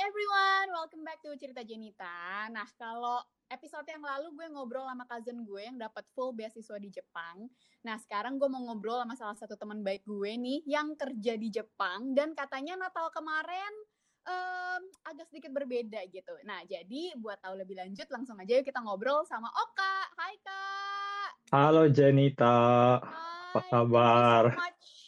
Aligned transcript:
everyone, 0.00 0.72
welcome 0.72 1.04
back 1.04 1.20
to 1.20 1.28
Cerita 1.36 1.60
Jenita. 1.60 2.48
Nah, 2.48 2.64
kalau 2.80 3.20
episode 3.52 3.84
yang 3.84 4.00
lalu 4.00 4.32
gue 4.32 4.48
ngobrol 4.48 4.88
sama 4.88 5.04
cousin 5.04 5.44
gue 5.44 5.60
yang 5.60 5.76
dapat 5.76 6.08
full 6.16 6.32
beasiswa 6.32 6.80
di 6.80 6.88
Jepang. 6.88 7.52
Nah, 7.84 8.00
sekarang 8.00 8.40
gue 8.40 8.48
mau 8.48 8.64
ngobrol 8.64 8.96
sama 9.04 9.12
salah 9.12 9.36
satu 9.36 9.60
teman 9.60 9.84
baik 9.84 10.08
gue 10.08 10.32
nih 10.40 10.64
yang 10.64 10.96
kerja 10.96 11.36
di 11.36 11.52
Jepang 11.52 12.16
dan 12.16 12.32
katanya 12.32 12.80
Natal 12.80 13.12
kemarin 13.12 13.72
um, 14.24 14.82
agak 15.04 15.28
sedikit 15.28 15.52
berbeda 15.52 16.00
gitu. 16.08 16.32
Nah, 16.48 16.64
jadi 16.64 17.12
buat 17.20 17.36
tahu 17.44 17.60
lebih 17.60 17.76
lanjut 17.76 18.08
langsung 18.08 18.40
aja 18.40 18.56
yuk 18.56 18.64
kita 18.64 18.80
ngobrol 18.80 19.28
sama 19.28 19.52
Oka. 19.52 19.96
Hai 20.16 20.34
Kak. 20.40 21.30
Halo 21.52 21.92
Jenita. 21.92 23.04
Hai. 23.04 23.52
Apa 23.52 23.60
kabar? 23.68 24.42
Thank 24.48 24.56
you 24.56 24.64
so 24.64 24.64
much. 24.64 24.99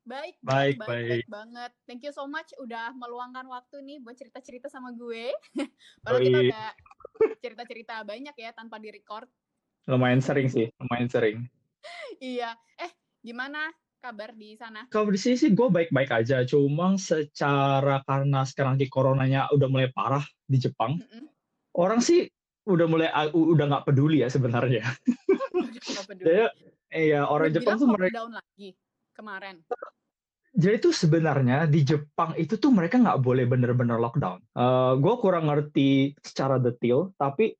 Baik, 0.00 0.40
Baik, 0.40 0.80
baik, 0.80 0.88
baik. 0.88 1.08
baik 1.12 1.28
banget. 1.28 1.70
Thank 1.84 2.02
you 2.08 2.12
so 2.16 2.24
much 2.24 2.48
udah 2.56 2.96
meluangkan 2.96 3.44
waktu 3.44 3.84
nih 3.84 3.98
buat 4.00 4.16
cerita-cerita 4.16 4.72
sama 4.72 4.96
gue. 4.96 5.28
Padahal 6.04 6.24
kita 6.24 6.40
udah 6.40 6.68
cerita-cerita 7.44 7.94
banyak 8.08 8.32
ya 8.32 8.50
tanpa 8.56 8.80
di-record. 8.80 9.28
Lumayan 9.84 10.24
sering 10.24 10.48
sih, 10.48 10.68
lumayan 10.80 11.08
sering. 11.08 11.38
Iya. 12.20 12.52
Eh, 12.76 12.92
gimana 13.24 13.72
kabar 14.04 14.36
di 14.36 14.52
sana? 14.52 14.84
Kalau 14.92 15.08
di 15.08 15.16
sini 15.16 15.36
sih 15.36 15.50
gue 15.52 15.68
baik-baik 15.68 16.12
aja, 16.12 16.44
cuma 16.44 16.96
secara 17.00 18.04
karena 18.04 18.44
sekarang 18.44 18.76
di 18.76 18.88
coronanya 18.88 19.48
udah 19.52 19.68
mulai 19.68 19.88
parah 19.88 20.24
di 20.44 20.60
Jepang, 20.60 21.00
Mm-mm. 21.00 21.24
orang 21.76 22.04
sih 22.04 22.28
udah 22.68 22.84
mulai 22.84 23.08
udah 23.32 23.64
nggak 23.64 23.84
peduli 23.88 24.20
ya 24.20 24.28
sebenarnya. 24.28 24.84
Jadi, 26.20 26.52
iya 26.92 27.24
orang 27.24 27.52
Jepang 27.56 27.80
tuh 27.80 27.88
mereka, 27.88 28.20
lockdown 28.20 28.32
lagi 28.36 28.68
kemarin. 29.20 29.56
jadi 30.50 30.82
tuh 30.82 30.90
sebenarnya 30.90 31.68
di 31.70 31.86
Jepang 31.86 32.34
itu 32.34 32.58
tuh 32.58 32.74
mereka 32.74 32.98
nggak 32.98 33.22
boleh 33.22 33.46
bener-bener 33.46 34.00
lockdown. 34.00 34.40
gue 34.98 35.14
kurang 35.22 35.46
ngerti 35.46 36.18
secara 36.24 36.58
detail, 36.58 37.14
tapi 37.14 37.54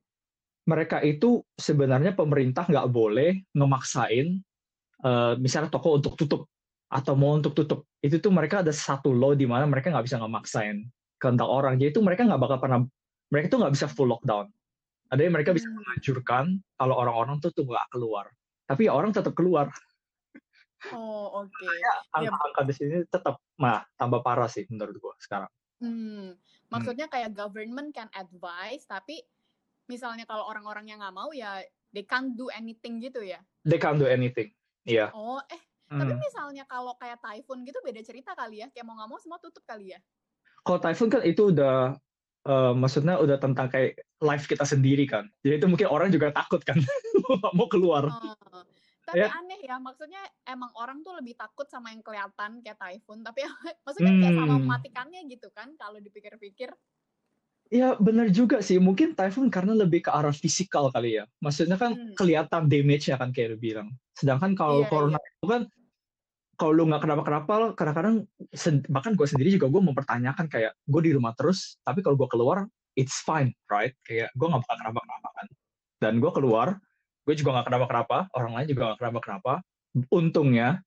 mereka 0.68 1.02
itu 1.02 1.42
sebenarnya 1.58 2.12
pemerintah 2.14 2.68
nggak 2.68 2.88
boleh 2.94 3.42
ngemaksain 3.56 4.38
eh, 5.02 5.32
misalnya 5.40 5.72
toko 5.72 5.96
untuk 5.98 6.14
tutup 6.14 6.46
atau 6.90 7.14
mau 7.14 7.38
untuk 7.38 7.54
tutup 7.54 7.86
itu 8.02 8.18
tuh 8.18 8.34
mereka 8.34 8.62
ada 8.66 8.74
satu 8.74 9.14
law 9.14 9.34
di 9.34 9.46
mana 9.46 9.66
mereka 9.66 9.94
nggak 9.94 10.06
bisa 10.10 10.18
ngemaksain 10.18 10.86
kehendak 11.22 11.46
orang 11.46 11.78
jadi 11.78 11.94
itu 11.94 12.02
mereka 12.02 12.26
nggak 12.26 12.40
bakal 12.42 12.58
pernah 12.58 12.82
mereka 13.30 13.46
tuh 13.54 13.58
nggak 13.62 13.74
bisa 13.78 13.86
full 13.86 14.10
lockdown 14.10 14.50
ada 15.10 15.20
yang 15.22 15.34
mereka 15.34 15.54
bisa 15.54 15.70
Hmm. 15.70 15.78
menganjurkan 15.78 16.44
kalau 16.78 16.94
orang-orang 16.98 17.38
tuh 17.38 17.50
tuh 17.54 17.66
nggak 17.66 17.86
keluar 17.94 18.26
tapi 18.66 18.86
ya 18.86 18.92
orang 18.94 19.10
tetap 19.10 19.34
keluar 19.34 19.70
Oh, 20.88 21.44
oke. 21.44 21.66
angka-angka 22.16 22.62
di 22.64 22.74
sini 22.74 22.96
tetap 23.04 23.38
mah 23.60 23.84
tambah 24.00 24.24
parah 24.24 24.48
sih 24.48 24.64
menurut 24.72 24.96
gua 24.96 25.14
sekarang 25.20 25.50
Hmm, 25.80 26.36
maksudnya 26.68 27.08
kayak 27.08 27.32
government 27.32 27.96
can 27.96 28.12
advise, 28.12 28.84
tapi 28.84 29.24
misalnya 29.88 30.28
kalau 30.28 30.44
orang-orang 30.44 30.92
yang 30.92 31.00
nggak 31.00 31.16
mau 31.16 31.32
ya 31.32 31.64
they 31.90 32.04
can't 32.04 32.36
do 32.36 32.52
anything 32.52 33.00
gitu 33.00 33.24
ya. 33.24 33.40
they 33.64 33.80
can't 33.80 33.96
do 33.96 34.04
anything 34.06 34.52
iya 34.84 35.08
Oh, 35.12 35.40
eh, 35.48 35.60
tapi 35.90 36.12
Hmm. 36.12 36.22
misalnya 36.22 36.64
kalau 36.70 36.94
kayak 37.00 37.18
typhoon 37.18 37.66
gitu 37.66 37.80
beda 37.82 37.98
cerita 38.04 38.30
kali 38.38 38.62
ya. 38.62 38.70
Kayak 38.70 38.86
mau 38.86 38.94
nggak 38.94 39.10
mau 39.10 39.18
semua 39.18 39.42
tutup 39.42 39.64
kali 39.66 39.96
ya. 39.96 39.98
kalau 40.64 40.78
typhoon 40.78 41.10
kan 41.10 41.22
itu 41.24 41.50
udah 41.50 41.96
eh, 42.46 42.72
maksudnya 42.76 43.16
udah 43.18 43.36
tentang 43.40 43.66
kayak 43.72 43.98
life 44.20 44.44
kita 44.46 44.64
sendiri 44.68 45.08
kan 45.08 45.26
jadi 45.40 45.58
itu 45.60 45.66
mungkin 45.66 45.88
orang 45.88 46.12
juga 46.12 46.30
takut 46.30 46.60
kan 46.62 46.76
mau 47.56 47.66
keluar 47.72 48.06
Oh, 48.06 48.62
tapi 49.10 49.26
Ya. 49.26 49.34
aneh 49.34 49.58
ya, 49.66 49.76
maksudnya 49.82 50.22
emang 50.46 50.70
orang 50.78 51.02
tuh 51.02 51.18
lebih 51.18 51.34
takut 51.34 51.66
sama 51.66 51.90
yang 51.90 51.98
kelihatan 52.06 52.62
kayak 52.62 52.78
typhoon, 52.78 53.26
tapi 53.26 53.42
maksudnya 53.84 54.14
kayak 54.14 54.34
sama 54.38 54.54
Hmm. 54.54 54.62
mematikannya 54.62 55.20
gitu 55.26 55.48
kan 55.50 55.74
kalau 55.74 55.98
dipikir-pikir. 55.98 56.70
Ya 57.70 57.94
benar 57.98 58.30
juga 58.30 58.62
sih. 58.62 58.78
Mungkin 58.82 59.14
typhoon 59.14 59.50
karena 59.50 59.74
lebih 59.74 60.06
ke 60.06 60.10
arah 60.10 60.34
fisikal 60.34 60.90
kali 60.90 61.18
ya. 61.18 61.26
Maksudnya 61.42 61.78
kan 61.78 61.94
Hmm. 61.94 62.14
kelihatan 62.14 62.66
damage-nya 62.70 63.18
kan 63.18 63.30
kayak 63.34 63.54
lu 63.54 63.58
bilang. 63.58 63.88
Sedangkan 64.14 64.54
kalau 64.58 64.82
Iya, 64.82 64.90
corona 64.90 65.18
itu 65.18 65.46
kan 65.46 65.62
kalau 66.58 66.72
lu 66.76 66.82
nggak 66.90 67.02
kenapa-kenapa, 67.06 67.54
kadang-kadang 67.78 68.16
bahkan 68.92 69.16
gue 69.16 69.26
sendiri 69.26 69.48
juga 69.54 69.70
gue 69.72 69.80
mempertanyakan 69.80 70.46
kayak 70.50 70.76
gue 70.76 71.02
di 71.02 71.12
rumah 71.16 71.32
terus, 71.32 71.78
tapi 71.86 72.04
kalau 72.04 72.20
gue 72.20 72.28
keluar 72.28 72.68
it's 72.98 73.22
fine, 73.24 73.54
right? 73.70 73.94
Kayak 74.04 74.28
gue 74.36 74.46
nggak 74.50 74.60
bakal 74.66 74.76
kenapa-kenapa 74.84 75.28
kan. 75.40 75.46
Dan 76.04 76.12
gue 76.20 76.30
keluar, 76.36 76.68
gue 77.30 77.38
juga 77.38 77.62
nggak 77.62 77.70
kenapa-kenapa, 77.70 78.26
orang 78.34 78.52
lain 78.58 78.66
juga 78.74 78.82
nggak 78.90 78.98
kenapa-kenapa. 79.06 79.52
Untungnya 80.10 80.82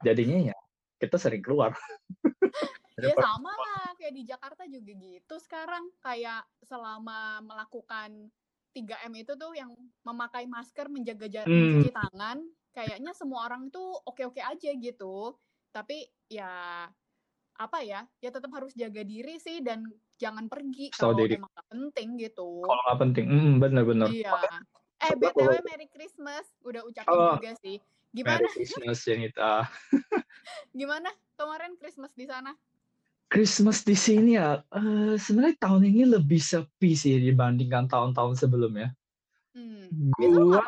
jadinya 0.00 0.40
ya 0.40 0.56
kita 0.96 1.20
sering 1.20 1.44
keluar. 1.44 1.76
Ya 3.02 3.16
sama 3.18 3.50
lah, 3.50 3.96
kayak 3.98 4.14
di 4.14 4.22
Jakarta 4.28 4.62
juga 4.68 4.92
gitu 4.94 5.34
sekarang. 5.40 5.90
Kayak 6.04 6.44
selama 6.60 7.40
melakukan 7.40 8.30
3M 8.76 9.10
itu 9.16 9.32
tuh 9.34 9.56
yang 9.56 9.72
memakai 10.04 10.44
masker, 10.44 10.86
menjaga 10.92 11.26
jarak, 11.26 11.50
Hmm. 11.50 11.82
mencuci 11.82 11.90
tangan, 11.90 12.38
kayaknya 12.70 13.16
semua 13.16 13.48
orang 13.48 13.72
tuh 13.72 13.96
oke-oke 14.06 14.38
aja 14.38 14.70
gitu. 14.76 15.34
Tapi 15.72 16.04
ya 16.30 16.86
apa 17.58 17.78
ya, 17.80 18.06
ya 18.20 18.30
tetap 18.30 18.52
harus 18.54 18.76
jaga 18.76 19.02
diri 19.02 19.40
sih 19.40 19.64
dan 19.64 19.88
jangan 20.20 20.46
pergi 20.46 20.92
kalau 20.92 21.16
emang 21.16 21.48
gak 21.48 21.68
penting 21.72 22.08
gitu. 22.20 22.60
Kalau 22.60 22.82
nggak 22.86 23.00
penting, 23.08 23.24
hmm, 23.26 23.52
bener-bener. 23.56 24.08
Iya. 24.12 24.36
Eh, 25.02 25.14
BTW 25.18 25.52
Merry 25.66 25.88
Christmas. 25.90 26.46
Udah 26.62 26.86
ucapin 26.86 27.10
Oh, 27.10 27.34
juga 27.38 27.52
sih. 27.58 27.82
Merry 28.12 28.46
Gimana? 28.46 28.46
Christmas, 28.52 28.98
Janita. 29.02 29.52
Gimana 30.78 31.08
kemarin 31.34 31.72
Christmas 31.80 32.12
di 32.14 32.28
sana? 32.28 32.54
Christmas 33.32 33.80
di 33.80 33.96
sini 33.96 34.36
ya, 34.36 34.60
eh, 34.60 35.16
sebenarnya 35.16 35.56
tahun 35.56 35.88
ini 35.88 36.04
lebih 36.04 36.36
sepi 36.36 36.92
sih 36.92 37.16
dibandingkan 37.16 37.88
tahun-tahun 37.88 38.36
sebelumnya. 38.36 38.92
Hmm. 39.56 39.88
Gua 40.12 40.60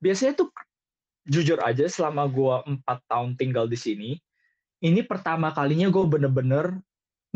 biasanya 0.00 0.32
tuh 0.40 0.48
jujur 1.28 1.60
aja 1.60 1.84
selama 1.92 2.24
gua 2.24 2.64
empat 2.64 3.04
tahun 3.04 3.36
tinggal 3.36 3.68
di 3.68 3.76
sini, 3.76 4.10
ini 4.80 5.04
pertama 5.04 5.52
kalinya 5.52 5.92
gue 5.92 6.04
bener-bener 6.08 6.80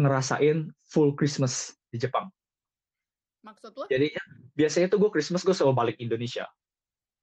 ngerasain 0.00 0.72
full 0.88 1.12
Christmas 1.12 1.76
di 1.92 2.00
Jepang. 2.00 2.32
Maksud 3.44 3.70
lu? 3.76 3.84
Jadi 3.92 4.08
biasanya 4.56 4.88
tuh 4.88 4.98
gue 5.04 5.10
Christmas 5.12 5.44
gue 5.44 5.52
selalu 5.52 5.74
balik 5.76 5.96
Indonesia. 6.00 6.48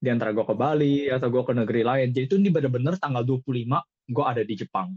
Di 0.02 0.10
antara 0.10 0.34
gue 0.34 0.46
ke 0.46 0.54
Bali 0.54 1.10
atau 1.10 1.28
gue 1.34 1.44
ke 1.46 1.54
negeri 1.58 1.82
lain. 1.82 2.08
Jadi 2.14 2.26
itu 2.30 2.36
ini 2.38 2.54
bener-bener 2.54 2.98
tanggal 3.02 3.26
25 3.26 4.14
gue 4.14 4.26
ada 4.26 4.42
di 4.46 4.54
Jepang. 4.54 4.94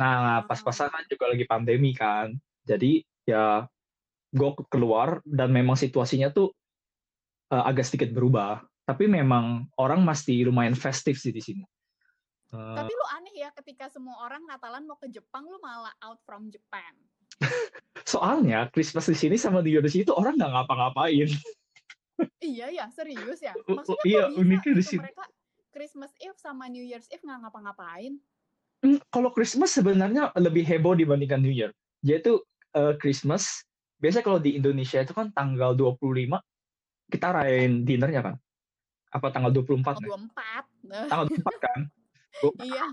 Nah 0.00 0.44
pas-pasan 0.48 0.88
kan 0.88 1.04
juga 1.04 1.28
lagi 1.28 1.44
pandemi 1.44 1.92
kan. 1.92 2.32
Jadi 2.64 3.04
ya 3.28 3.68
gue 4.32 4.50
keluar 4.72 5.20
dan 5.24 5.52
memang 5.52 5.76
situasinya 5.76 6.32
tuh 6.32 6.52
eh, 7.52 7.64
agak 7.64 7.84
sedikit 7.84 8.16
berubah. 8.16 8.64
Tapi 8.86 9.10
memang 9.10 9.66
orang 9.76 10.00
masih 10.00 10.48
lumayan 10.48 10.78
festif 10.78 11.18
sih 11.20 11.34
di 11.34 11.42
sini. 11.42 11.64
Eh, 12.54 12.76
Tapi 12.78 12.92
lu 12.92 13.06
aneh 13.18 13.34
ya 13.34 13.50
ketika 13.50 13.90
semua 13.90 14.22
orang 14.22 14.46
Natalan 14.46 14.86
mau 14.86 14.96
ke 14.96 15.10
Jepang 15.10 15.44
lu 15.44 15.58
malah 15.58 15.92
out 16.00 16.22
from 16.22 16.48
Japan. 16.48 16.94
soalnya 18.12 18.70
Christmas 18.70 19.10
di 19.10 19.16
sini 19.18 19.36
sama 19.36 19.60
di 19.60 19.74
Indonesia 19.74 20.00
itu 20.02 20.14
orang 20.14 20.38
nggak 20.38 20.52
ngapa-ngapain. 20.52 21.28
Iya 22.40 22.66
ya, 22.72 22.86
serius 22.88 23.44
ya. 23.44 23.52
Uh, 23.52 23.60
uh, 23.60 23.74
Maksudnya 23.82 24.04
iya, 24.08 24.24
uniknya 24.32 24.72
di 24.72 24.80
gitu 24.80 24.96
sini. 24.96 25.04
mereka 25.04 25.24
Christmas 25.68 26.12
Eve 26.16 26.38
sama 26.40 26.64
New 26.72 26.80
Year's 26.80 27.08
Eve 27.12 27.20
nggak 27.20 27.44
ngapa-ngapain? 27.44 28.16
Hmm, 28.80 28.98
kalau 29.12 29.28
Christmas 29.32 29.76
sebenarnya 29.76 30.32
lebih 30.40 30.64
heboh 30.64 30.96
dibandingkan 30.96 31.40
New 31.44 31.52
Year. 31.52 31.76
Yaitu 32.00 32.40
eh, 32.72 32.96
Christmas, 32.96 33.64
biasanya 34.00 34.24
kalau 34.24 34.40
di 34.40 34.56
Indonesia 34.56 35.04
itu 35.04 35.12
kan 35.12 35.28
tanggal 35.36 35.76
25 35.76 36.40
kita 37.12 37.26
rayain 37.36 37.84
dinernya 37.84 38.32
kan? 38.32 38.34
Apa 39.12 39.28
tanggal 39.32 39.52
24? 39.52 39.84
Tanggal 39.84 40.00
ya? 40.00 40.08
24. 40.16 40.88
Nah, 40.88 41.04
Tanggal 41.12 41.26
24 41.28 41.66
kan? 41.66 41.80
iya. 42.68 42.84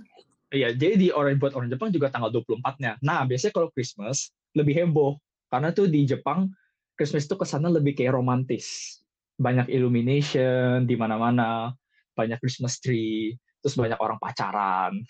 Iya, 0.54 0.70
jadi 0.78 0.96
di 1.02 1.08
orang 1.10 1.42
buat 1.42 1.58
orang 1.58 1.74
Jepang 1.74 1.90
juga 1.90 2.14
tanggal 2.14 2.30
24-nya. 2.30 3.02
Nah, 3.02 3.26
biasanya 3.26 3.58
kalau 3.58 3.74
Christmas 3.74 4.30
lebih 4.54 4.86
heboh 4.86 5.18
karena 5.50 5.74
tuh 5.74 5.90
di 5.90 6.06
Jepang 6.06 6.54
Christmas 6.94 7.26
itu 7.26 7.34
ke 7.34 7.46
sana 7.50 7.74
lebih 7.74 7.98
kayak 7.98 8.14
romantis. 8.14 9.02
Banyak 9.42 9.66
illumination 9.74 10.86
di 10.86 10.94
mana-mana, 10.94 11.74
banyak 12.14 12.38
Christmas 12.38 12.78
tree, 12.78 13.34
terus 13.66 13.74
banyak 13.74 13.98
orang 13.98 14.22
pacaran. 14.22 15.02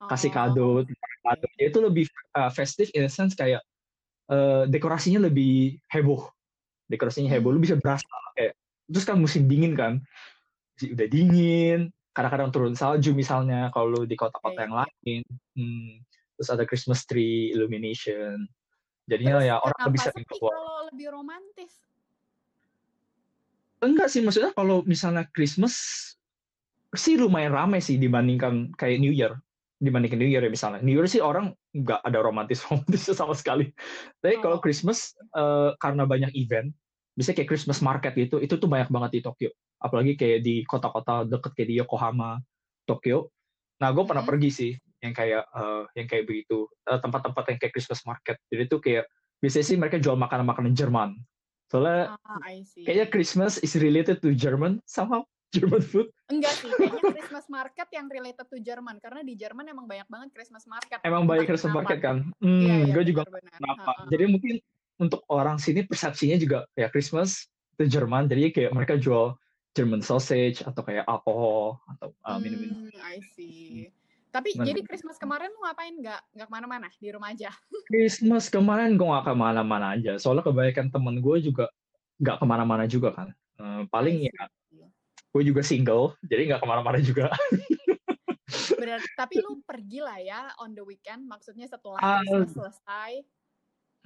kasih 0.00 0.32
Oh, 0.32 0.36
kado, 0.36 0.70
tukar 0.84 1.12
kado. 1.24 1.46
Dia 1.56 1.66
itu 1.72 1.80
lebih 1.80 2.04
uh, 2.36 2.52
festive 2.52 2.92
in 2.92 3.04
a 3.04 3.10
sense 3.12 3.32
kayak 3.36 3.64
uh, 4.28 4.68
dekorasinya 4.68 5.24
lebih 5.24 5.80
heboh. 5.88 6.28
Dekorasinya 6.84 7.32
heboh, 7.32 7.52
lu 7.52 7.64
bisa 7.64 7.80
berasa 7.80 8.04
kayak 8.36 8.52
terus 8.92 9.04
kan 9.08 9.16
musim 9.16 9.48
dingin 9.48 9.72
kan. 9.72 10.04
Jadi 10.76 10.88
Udah 10.96 11.08
dingin, 11.08 11.80
kadang-kadang 12.10 12.50
turun 12.50 12.74
salju 12.74 13.14
misalnya 13.14 13.70
kalau 13.70 13.92
lu 13.92 14.00
di 14.04 14.18
kota-kota 14.18 14.56
Iya, 14.56 14.62
yang 14.66 14.74
iya. 14.74 14.80
lain. 14.82 15.22
Hmm, 15.56 15.90
terus 16.34 16.48
ada 16.50 16.64
Christmas 16.64 17.06
tree 17.06 17.54
illumination. 17.54 18.44
Jadinya 19.06 19.38
Terus 19.38 19.48
ya 19.48 19.56
orang 19.58 19.80
lebih 19.86 20.00
sering 20.00 20.24
keluar. 20.26 20.52
kalau 20.52 20.78
lebih 20.90 21.06
romantis? 21.10 21.72
Enggak 23.80 24.12
sih, 24.12 24.20
maksudnya 24.20 24.52
kalau 24.52 24.84
misalnya 24.84 25.24
Christmas 25.32 25.74
sih 26.92 27.16
lumayan 27.16 27.54
ramai 27.54 27.80
sih 27.80 27.96
dibandingkan 27.96 28.74
kayak 28.76 29.00
New 29.00 29.14
Year. 29.14 29.38
dibandingin 29.80 30.20
New 30.20 30.28
Year 30.28 30.44
ya 30.44 30.52
misalnya. 30.52 30.84
New 30.84 30.92
Year 30.92 31.08
sih 31.08 31.24
orang 31.24 31.56
nggak 31.72 32.04
ada 32.04 32.20
romantis 32.20 32.60
romantis 32.68 33.08
sama 33.08 33.32
sekali. 33.32 33.72
Tapi 34.20 34.36
kalau 34.44 34.60
Oh. 34.60 34.62
Christmas 34.62 35.16
eh, 35.32 35.72
karena 35.80 36.04
banyak 36.04 36.36
event, 36.36 36.68
bisa 37.16 37.32
kayak 37.32 37.48
Christmas 37.48 37.80
market 37.80 38.12
gitu, 38.12 38.36
itu 38.38 38.60
tuh 38.60 38.68
banyak 38.68 38.92
banget 38.92 39.10
di 39.16 39.20
Tokyo. 39.24 39.48
Apalagi 39.80 40.14
kayak 40.14 40.44
di 40.44 40.62
kota-kota 40.68 41.24
deket 41.24 41.52
kayak 41.56 41.68
di 41.68 41.76
Yokohama, 41.80 42.38
Tokyo. 42.84 43.32
Nah, 43.80 43.90
gue 43.96 44.04
pernah 44.04 44.22
pergi 44.22 44.50
sih 44.52 44.72
yang 45.00 45.16
kayak 45.16 45.48
eh, 45.48 45.82
yang 45.96 46.06
kayak 46.06 46.24
begitu 46.28 46.68
Eh, 46.90 46.98
tempat-tempat 46.98 47.44
yang 47.54 47.58
kayak 47.62 47.72
Christmas 47.78 48.02
market. 48.02 48.36
Jadi 48.50 48.62
tuh 48.66 48.80
kayak 48.82 49.06
biasanya 49.38 49.66
sih 49.70 49.76
mereka 49.78 50.02
jual 50.02 50.18
makanan-makanan 50.18 50.74
Jerman. 50.74 51.14
Soalnya 51.70 52.18
Ah, 52.26 52.42
kayaknya 52.82 53.06
Christmas 53.06 53.62
is 53.62 53.78
related 53.78 54.18
to 54.18 54.34
German 54.34 54.82
somehow 54.90 55.22
German 55.54 55.86
food. 55.86 56.10
Enggak 56.26 56.58
sih, 56.58 56.66
kayaknya 56.74 57.14
Christmas 57.14 57.46
market 57.46 57.86
yang 57.94 58.10
related 58.10 58.46
to 58.50 58.58
Jerman 58.58 58.98
karena 58.98 59.22
di 59.22 59.38
Jerman 59.38 59.70
emang 59.70 59.86
banyak 59.86 60.10
banget 60.10 60.28
Christmas 60.34 60.66
market. 60.66 60.98
Emang 61.06 61.30
Entah 61.30 61.46
Christmas 61.46 61.74
market 61.78 61.98
kan. 62.02 62.16
Iya, 62.42 62.42
Hmm, 62.42 62.62
iya, 62.66 62.84
gue 62.90 63.04
juga 63.06 63.22
kenapa. 63.30 63.92
Jadi 64.10 64.24
mungkin 64.26 64.54
untuk 64.98 65.22
orang 65.30 65.62
sini 65.62 65.86
persepsinya 65.86 66.36
juga 66.42 66.66
ya 66.74 66.90
Christmas 66.90 67.46
itu 67.78 67.86
Jerman, 67.86 68.26
jadi 68.26 68.50
kayak 68.50 68.72
mereka 68.74 68.98
jual 68.98 69.38
German 69.70 70.02
sausage 70.02 70.66
atau 70.66 70.82
kayak 70.82 71.06
alkohol 71.06 71.78
atau 71.86 72.10
uh, 72.26 72.38
minum-minum. 72.42 72.90
Hmm, 72.90 73.06
I 73.06 73.22
see. 73.38 73.86
Tapi 74.30 74.54
Gimana? 74.54 74.66
jadi 74.70 74.80
Christmas 74.86 75.18
kemarin 75.18 75.50
lu 75.50 75.62
ngapain? 75.62 75.94
Nggak 75.94 76.20
nggak 76.34 76.46
ke 76.46 76.52
mana-mana 76.54 76.86
di 76.98 77.08
rumah 77.10 77.30
aja. 77.34 77.50
Christmas 77.90 78.46
kemarin 78.50 78.94
gue 78.94 79.06
gak 79.06 79.26
ke 79.26 79.34
mana-mana 79.34 79.98
aja, 79.98 80.18
soalnya 80.18 80.46
kebanyakan 80.46 80.90
temen 80.90 81.18
gue 81.18 81.36
juga 81.42 81.66
gak 82.22 82.38
ke 82.38 82.46
mana-mana 82.46 82.86
juga 82.86 83.10
kan. 83.14 83.28
Eh, 83.58 83.82
paling 83.90 84.26
ya 84.30 84.46
gue 85.30 85.42
juga 85.46 85.62
single, 85.62 86.14
jadi 86.26 86.54
gak 86.54 86.62
ke 86.62 86.66
mana-mana 86.66 86.98
juga. 87.02 87.30
Berarti 88.80 89.08
tapi 89.14 89.38
lu 89.42 89.62
pergi 89.62 90.02
lah 90.02 90.18
ya 90.18 90.40
on 90.58 90.74
the 90.74 90.82
weekend, 90.82 91.26
maksudnya 91.26 91.70
setelah 91.70 91.98
Ah. 91.98 92.22
Christmas 92.22 92.54
selesai. 92.54 93.12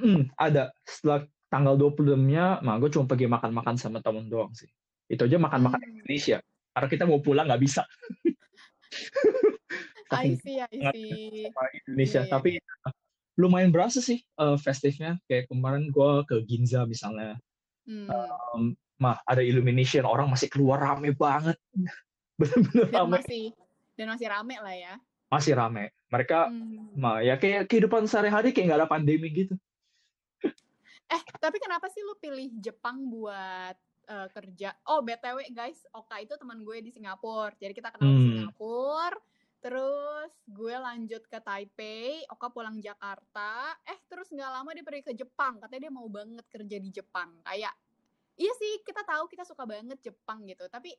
Hmm, 0.00 0.28
ada 0.34 0.74
setelah 0.84 1.24
tanggal 1.48 1.78
26-nya, 1.78 2.64
nah 2.66 2.76
gue 2.82 2.90
cuma 2.90 3.06
pergi 3.06 3.30
makan-makan 3.30 3.78
sama 3.78 4.02
temen 4.02 4.26
doang 4.26 4.50
sih. 4.52 4.68
Itu 5.06 5.24
aja 5.24 5.36
makan-makan 5.36 5.78
Hmm. 5.78 5.90
Indonesia. 5.96 6.38
Karena 6.70 6.88
kita 6.88 7.04
mau 7.04 7.18
pulang 7.18 7.46
nggak 7.46 7.62
bisa. 7.62 7.82
I 10.14 10.38
see, 10.38 10.62
I 10.62 10.68
see. 10.92 11.50
sama 11.50 11.68
Indonesia. 11.74 12.20
Iya, 12.22 12.26
iya, 12.26 12.30
Tapi 12.30 12.50
lumayan 13.34 13.74
berasa 13.74 13.98
sih 13.98 14.22
eh, 14.22 14.56
festifnya. 14.56 15.18
Kayak 15.26 15.50
kemarin 15.50 15.90
gue 15.90 16.10
ke 16.24 16.36
Ginza 16.46 16.84
misalnya. 16.84 17.36
Hmm. 17.84 18.08
Em, 18.08 18.62
mah 18.96 19.18
ada 19.26 19.42
illumination 19.42 20.06
orang 20.06 20.30
masih 20.30 20.48
keluar 20.48 20.78
rame 20.78 21.12
banget. 21.12 21.58
Bener-bener 22.38 22.88
rame. 22.90 23.20
masih 23.20 23.44
dan 23.94 24.10
masih 24.10 24.26
rame 24.26 24.56
lah 24.58 24.74
ya. 24.74 24.94
Masih 25.28 25.52
rame. 25.52 25.90
Mereka 26.08 26.46
Hmm. 26.46 26.94
mah 26.94 27.18
ya 27.20 27.34
kayak 27.34 27.66
kehidupan 27.66 28.06
sehari-hari 28.06 28.54
kayak 28.54 28.66
nggak 28.70 28.80
ada 28.84 28.90
pandemi 28.90 29.28
gitu. 29.30 29.54
Eh, 31.04 31.22
tapi 31.36 31.58
kenapa 31.58 31.90
sih 31.90 32.00
lu 32.00 32.16
pilih 32.16 32.48
Jepang 32.58 33.04
buat 33.04 33.76
eh, 34.04 34.28
kerja? 34.30 34.70
Oh, 34.86 35.00
BTW 35.00 35.50
guys, 35.50 35.84
Oka 35.90 36.20
itu 36.20 36.36
teman 36.36 36.60
gue 36.60 36.80
di 36.80 36.90
Singapura. 36.90 37.52
Jadi 37.56 37.72
kita 37.72 37.88
kenal 37.90 38.08
di 38.08 38.16
Hmm. 38.16 38.28
Singapura. 38.48 39.18
Terus 39.58 40.32
gue 40.44 40.74
lanjut 40.76 41.24
ke 41.24 41.38
Taipei, 41.40 42.20
Oka 42.28 42.52
pulang 42.52 42.76
Jakarta. 42.78 43.72
Eh, 43.88 43.96
terus 44.06 44.28
nggak 44.28 44.50
lama 44.52 44.70
dia 44.76 44.84
pergi 44.84 45.02
ke 45.08 45.14
Jepang. 45.16 45.56
Katanya 45.56 45.88
dia 45.88 45.92
mau 45.92 46.04
banget 46.06 46.44
kerja 46.52 46.76
di 46.76 46.90
Jepang. 46.92 47.40
Kayak, 47.40 47.72
iya 48.36 48.52
sih 48.54 48.84
kita 48.84 49.00
tahu 49.02 49.24
kita 49.24 49.48
suka 49.48 49.64
banget 49.64 49.96
Jepang 50.04 50.44
gitu. 50.44 50.68
Tapi 50.68 50.92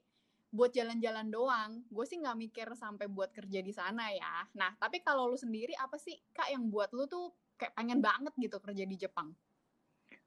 buat 0.49 0.71
jalan-jalan 0.71 1.27
doang, 1.29 1.83
gue 1.91 2.05
sih 2.07 2.17
nggak 2.17 2.37
mikir 2.39 2.67
sampai 2.73 3.05
buat 3.05 3.29
kerja 3.29 3.59
di 3.59 3.69
sana 3.69 4.09
ya. 4.09 4.47
Nah, 4.55 4.73
tapi 4.79 5.03
kalau 5.03 5.27
lu 5.29 5.37
sendiri 5.37 5.75
apa 5.75 5.99
sih 5.99 6.15
kak 6.31 6.49
yang 6.49 6.71
buat 6.71 6.89
lu 6.95 7.05
tuh 7.05 7.35
kayak 7.59 7.75
pengen 7.75 7.99
banget 8.01 8.33
gitu 8.39 8.57
kerja 8.57 8.81
di 8.81 8.95
Jepang? 8.95 9.29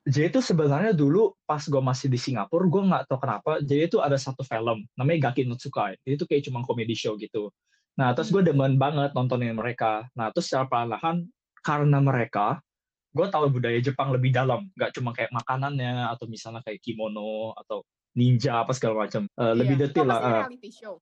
Jadi 0.09 0.33
itu 0.33 0.41
sebenarnya 0.41 0.97
dulu 0.97 1.37
pas 1.45 1.61
gue 1.61 1.83
masih 1.85 2.09
di 2.09 2.17
Singapura, 2.17 2.65
gue 2.65 2.83
nggak 2.89 3.03
tahu 3.13 3.19
kenapa. 3.21 3.51
Jadi 3.61 3.93
itu 3.93 3.99
ada 4.01 4.17
satu 4.17 4.41
film 4.41 4.89
namanya 4.97 5.29
Gaki 5.29 5.45
no 5.45 5.55
Tsukai. 5.55 6.01
Itu 6.03 6.25
kayak 6.25 6.49
cuma 6.49 6.65
komedi 6.65 6.97
show 6.97 7.13
gitu. 7.21 7.53
Nah 8.01 8.17
terus 8.17 8.33
gue 8.33 8.41
Hmm. 8.41 8.49
demen 8.49 8.73
banget 8.81 9.13
nontonin 9.13 9.53
mereka. 9.53 10.09
Nah 10.17 10.33
terus 10.33 10.49
secara 10.49 10.65
perlahan 10.65 11.29
karena 11.61 12.01
mereka, 12.01 12.65
gue 13.13 13.27
tahu 13.29 13.53
budaya 13.53 13.77
Jepang 13.85 14.09
lebih 14.09 14.33
dalam. 14.33 14.73
Nggak 14.73 14.97
cuma 14.97 15.13
kayak 15.13 15.29
makanannya 15.29 16.09
atau 16.09 16.25
misalnya 16.25 16.65
kayak 16.65 16.81
kimono 16.81 17.53
atau 17.61 17.85
ninja 18.17 18.65
apa 18.65 18.73
segala 18.73 19.05
macam. 19.05 19.29
Lebih 19.37 19.77
Iya, 19.77 19.83
detail 19.93 20.09
itu 20.09 20.09
lah. 20.09 20.49
show. 20.73 20.95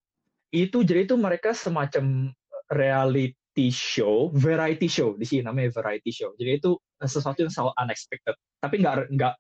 itu 0.50 0.79
jadi 0.82 1.06
itu 1.06 1.14
mereka 1.14 1.55
semacam 1.55 2.32
reality 2.73 3.70
show, 3.70 4.31
variety 4.35 4.88
show 4.91 5.14
di 5.14 5.23
sini 5.23 5.47
namanya 5.47 5.70
variety 5.79 6.11
show. 6.11 6.35
Jadi 6.35 6.59
itu 6.59 6.75
sesuatu 7.05 7.45
yang 7.45 7.53
selalu 7.53 7.73
unexpected. 7.77 8.35
Tapi 8.65 8.75
nggak 8.81 8.95
nggak 9.13 9.35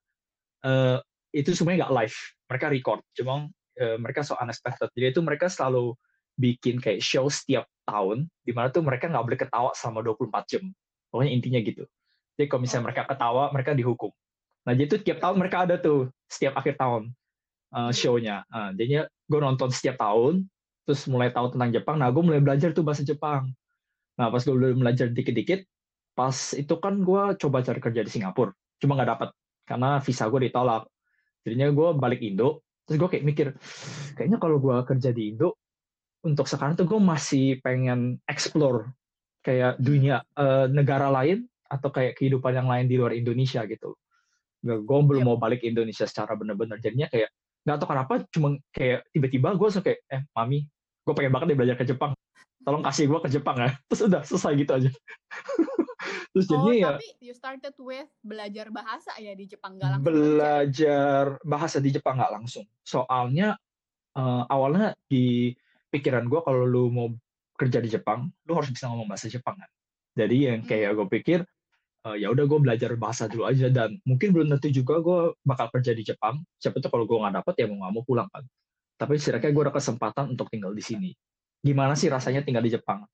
eh, 0.68 0.98
itu 1.32 1.56
semuanya 1.56 1.86
nggak 1.86 1.94
live. 2.04 2.18
Mereka 2.52 2.66
record, 2.72 3.00
cuma 3.16 3.48
eh, 3.80 3.96
mereka 3.96 4.20
so 4.20 4.36
unexpected. 4.36 4.92
Jadi 4.92 5.16
itu 5.16 5.20
mereka 5.24 5.48
selalu 5.48 5.96
bikin 6.36 6.76
kayak 6.78 7.00
show 7.00 7.32
setiap 7.32 7.64
tahun, 7.88 8.28
di 8.44 8.52
mana 8.52 8.68
tuh 8.68 8.84
mereka 8.84 9.08
nggak 9.08 9.24
boleh 9.24 9.38
ketawa 9.40 9.70
selama 9.72 10.04
24 10.12 10.52
jam. 10.52 10.64
Pokoknya 11.08 11.32
intinya 11.32 11.60
gitu. 11.64 11.84
Jadi 12.36 12.46
kalau 12.52 12.60
misalnya 12.60 12.82
Oke. 12.84 12.88
mereka 12.92 13.02
ketawa, 13.08 13.44
mereka 13.52 13.70
dihukum. 13.72 14.12
Nah 14.68 14.72
jadi 14.76 14.86
itu 14.90 14.96
tiap 15.00 15.18
tahun 15.22 15.36
mereka 15.40 15.56
ada 15.64 15.80
tuh 15.80 16.12
setiap 16.28 16.60
akhir 16.60 16.76
tahun 16.76 17.14
uh, 17.72 17.92
show-nya. 17.94 18.44
Nah, 18.50 18.74
jadinya 18.76 19.06
gue 19.06 19.40
nonton 19.40 19.70
setiap 19.72 19.96
tahun, 19.96 20.44
terus 20.84 21.06
mulai 21.08 21.30
tahu 21.32 21.54
tentang 21.54 21.70
Jepang. 21.72 21.96
Nah 21.96 22.10
gue 22.12 22.22
mulai 22.22 22.42
belajar 22.42 22.74
tuh 22.76 22.82
bahasa 22.82 23.06
Jepang. 23.06 23.48
Nah 24.18 24.28
pas 24.28 24.42
gue 24.42 24.52
mulai 24.52 24.74
belajar 24.74 25.06
dikit-dikit, 25.08 25.64
pas 26.16 26.32
itu 26.56 26.74
kan 26.80 26.96
gue 27.04 27.22
coba 27.36 27.60
cari 27.60 27.80
kerja 27.84 28.00
di 28.00 28.10
Singapura, 28.10 28.50
cuma 28.80 28.96
nggak 28.96 29.10
dapat 29.12 29.28
karena 29.68 30.00
visa 30.00 30.24
gue 30.32 30.40
ditolak. 30.48 30.88
Jadinya 31.44 31.68
gue 31.70 31.88
balik 32.00 32.20
Indo, 32.24 32.64
terus 32.88 32.96
gue 32.98 33.08
kayak 33.12 33.24
mikir, 33.28 33.46
kayaknya 34.16 34.40
kalau 34.40 34.56
gue 34.58 34.76
kerja 34.88 35.12
di 35.12 35.36
Indo, 35.36 35.60
untuk 36.24 36.48
sekarang 36.48 36.74
tuh 36.74 36.88
gue 36.88 36.98
masih 36.98 37.60
pengen 37.62 38.18
explore 38.26 38.90
kayak 39.44 39.78
dunia 39.78 40.26
eh, 40.34 40.66
negara 40.72 41.06
lain 41.12 41.46
atau 41.70 41.90
kayak 41.94 42.18
kehidupan 42.18 42.56
yang 42.56 42.66
lain 42.66 42.86
di 42.90 42.96
luar 42.98 43.14
Indonesia 43.14 43.62
gitu. 43.68 43.94
Gue 44.66 44.82
belum 44.82 45.22
Yep. 45.22 45.28
mau 45.30 45.38
balik 45.38 45.62
ke 45.62 45.70
Indonesia 45.70 46.02
secara 46.08 46.34
bener-bener. 46.34 46.82
Jadinya 46.82 47.06
kayak 47.06 47.30
nggak 47.62 47.76
tahu 47.78 47.88
kenapa, 47.94 48.14
cuma 48.30 48.48
kayak 48.74 49.06
tiba-tiba 49.14 49.54
gue 49.54 49.66
langsung 49.66 49.84
kayak, 49.86 50.00
eh 50.10 50.22
mami, 50.34 50.66
gue 51.06 51.14
pengen 51.14 51.30
banget 51.34 51.46
deh 51.54 51.58
belajar 51.58 51.76
ke 51.78 51.86
Jepang. 51.86 52.14
Tolong 52.66 52.82
kasih 52.82 53.06
gue 53.06 53.18
ke 53.22 53.30
Jepang 53.30 53.56
ya. 53.62 53.70
Terus 53.90 54.02
udah 54.10 54.22
selesai 54.26 54.52
gitu 54.58 54.72
aja. 54.74 54.90
Terus 56.32 56.46
Oh, 56.46 56.50
jadinya 56.52 56.74
ya 56.74 56.86
tapi 56.94 57.06
you 57.20 57.34
started 57.34 57.74
with 57.80 58.10
belajar 58.20 58.66
bahasa 58.68 59.12
ya 59.18 59.32
di 59.32 59.44
Jepang 59.48 59.76
nggak 59.80 59.90
langsung 59.98 60.06
belajar 60.06 61.22
bahasa 61.42 61.78
di 61.80 61.90
Jepang 61.92 62.16
nggak 62.20 62.32
langsung. 62.32 62.66
Soalnya 62.82 63.56
eh, 64.16 64.42
awalnya 64.48 64.96
di 65.08 65.52
pikiran 65.92 66.26
gue 66.28 66.40
kalau 66.44 66.64
lu 66.64 66.88
mau 66.92 67.08
kerja 67.56 67.80
di 67.80 67.88
Jepang, 67.88 68.28
lu 68.44 68.52
harus 68.52 68.68
bisa 68.68 68.88
ngomong 68.92 69.08
bahasa 69.08 69.32
Jepang 69.32 69.56
kan. 69.56 69.70
Jadi 70.16 70.36
yang 70.48 70.60
kayak 70.64 70.92
Hmm. 70.92 70.98
gue 71.04 71.08
pikir 71.20 71.38
eh, 72.06 72.16
ya 72.22 72.28
udah 72.30 72.44
gue 72.46 72.58
belajar 72.62 72.90
bahasa 72.96 73.26
dulu 73.26 73.48
aja 73.48 73.66
dan 73.68 73.98
mungkin 74.06 74.30
belum 74.30 74.46
tentu 74.56 74.70
juga 74.70 75.00
gue 75.02 75.20
bakal 75.42 75.68
kerja 75.74 75.92
di 75.96 76.04
Jepang. 76.04 76.40
Siapa 76.60 76.78
tuh 76.80 76.88
kalau 76.92 77.04
gue 77.08 77.16
nggak 77.18 77.42
dapet 77.42 77.54
ya 77.60 77.66
mau 77.68 77.82
nggak 77.84 77.92
mau 77.92 78.04
pulang 78.06 78.28
kan. 78.30 78.44
Tapi 78.96 79.20
setidaknya 79.20 79.52
gue 79.52 79.62
ada 79.68 79.74
kesempatan 79.74 80.24
untuk 80.32 80.48
tinggal 80.48 80.72
di 80.72 80.80
sini. 80.84 81.10
Gimana 81.60 81.92
sih 81.98 82.08
rasanya 82.08 82.40
tinggal 82.46 82.64
di 82.64 82.72
Jepang? 82.72 83.04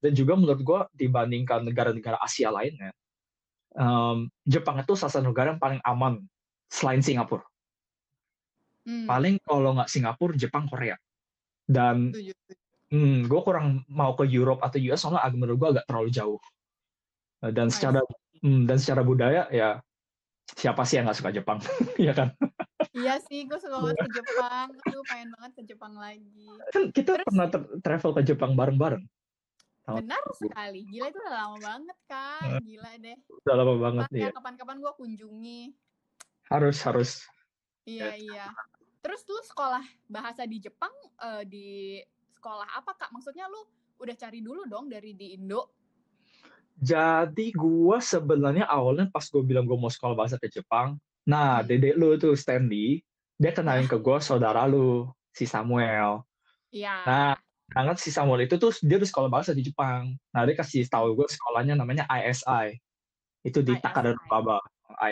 Dan 0.00 0.12
juga 0.16 0.32
menurut 0.32 0.60
gue 0.60 0.80
dibandingkan 0.96 1.60
negara-negara 1.60 2.16
Asia 2.18 2.48
lainnya, 2.48 2.90
em, 3.72 4.32
Jepang 4.42 4.80
itu 4.80 4.96
salah 4.96 5.12
satu 5.12 5.28
negara 5.28 5.52
yang 5.52 5.60
paling 5.60 5.80
aman 5.84 6.24
selain 6.66 7.04
Singapura. 7.04 7.44
Hmm, 8.80 9.04
Paling 9.04 9.36
kalau 9.44 9.76
nggak 9.76 9.92
Singapura, 9.92 10.32
Jepang, 10.34 10.64
Korea. 10.64 10.96
Dan 11.68 12.16
hmm, 12.88 13.28
gue 13.28 13.40
kurang 13.44 13.84
mau 13.86 14.16
ke 14.16 14.24
Europe 14.24 14.64
atau 14.64 14.80
US 14.80 15.04
soalnya 15.04 15.20
menurut 15.30 15.56
gue 15.60 15.68
agak 15.76 15.84
terlalu 15.84 16.08
jauh. 16.10 16.40
Eh, 17.44 17.52
Dan 17.52 17.68
I 17.68 17.72
secara 17.76 18.00
hmm, 18.40 18.64
dan 18.64 18.76
secara 18.80 19.04
budaya 19.04 19.52
ya 19.52 19.84
siapa 20.56 20.82
sih 20.82 20.96
yang 20.98 21.06
nggak 21.06 21.18
suka 21.20 21.30
Jepang, 21.30 21.60
ya 22.00 22.16
kan? 22.16 22.32
Iya 22.96 23.20
sih, 23.22 23.44
gue 23.46 23.60
suka 23.60 23.76
banget 23.78 24.00
ke 24.00 24.10
Jepang. 24.24 24.68
Aduh, 24.72 25.04
pengen 25.06 25.28
banget 25.36 25.52
ke 25.60 25.62
Jepang 25.68 25.92
lagi. 25.94 26.48
Kan 26.72 26.82
kita 26.90 27.20
Terus- 27.20 27.26
pernah 27.28 27.46
tra- 27.46 27.70
travel 27.84 28.10
ke 28.16 28.22
Jepang 28.24 28.56
bareng-bareng. 28.56 29.04
Benar 29.88 30.22
sekali. 30.36 30.86
Gila 30.86 31.06
itu 31.10 31.18
udah 31.18 31.34
lama 31.34 31.56
banget, 31.58 31.98
Kak. 32.06 32.42
Eh. 32.46 32.60
Gila 32.62 32.90
deh. 33.00 33.16
Udah 33.42 33.54
lama 33.56 33.74
banget 33.80 34.06
Makanya 34.10 34.28
ya. 34.28 34.32
kapan-kapan 34.36 34.76
gue 34.78 34.92
kunjungi. 34.94 35.62
Harus 36.50 36.78
harus. 36.84 37.10
Iya, 37.88 38.14
iya. 38.18 38.46
Terus 39.00 39.24
lu 39.24 39.40
sekolah 39.40 39.82
bahasa 40.06 40.44
di 40.44 40.60
Jepang 40.60 40.92
eh, 41.18 41.42
di 41.48 41.68
sekolah 42.36 42.68
apa, 42.76 42.92
Kak? 42.94 43.10
Maksudnya 43.10 43.48
lu 43.48 43.64
udah 44.00 44.16
cari 44.16 44.40
dulu 44.40 44.64
dong 44.68 44.88
dari 44.88 45.12
di 45.16 45.34
Indo. 45.36 45.76
Jadi 46.80 47.52
gue 47.52 47.98
sebenarnya 48.00 48.64
awalnya 48.64 49.12
pas 49.12 49.28
gue 49.28 49.44
bilang 49.44 49.68
gue 49.68 49.76
mau 49.76 49.92
sekolah 49.92 50.16
bahasa 50.16 50.40
ke 50.40 50.48
Jepang, 50.48 50.96
nah 51.28 51.60
Hmm. 51.60 51.68
dedek 51.68 51.94
lu 52.00 52.16
tuh 52.16 52.32
Stanley, 52.32 53.04
dia 53.36 53.52
kenalin 53.52 53.84
ke 53.84 54.00
gue 54.00 54.16
saudara 54.24 54.64
lu 54.64 55.04
si 55.36 55.44
Samuel. 55.44 56.24
Iya. 56.72 57.04
Nah, 57.04 57.32
Banget 57.70 57.96
si 58.02 58.10
Samuel 58.10 58.50
itu 58.50 58.58
tuh 58.58 58.74
dia 58.82 58.98
di 58.98 59.06
sekolah 59.06 59.30
bahasa 59.30 59.54
di 59.54 59.62
Jepang. 59.62 60.14
Nah 60.34 60.42
dia 60.42 60.58
kasih 60.58 60.86
tahu 60.90 61.14
gue 61.14 61.26
sekolahnya 61.30 61.78
namanya 61.78 62.04
ISI. 62.10 62.74
Itu 63.46 63.62
di. 63.62 63.78
Takararuba, 63.78 64.58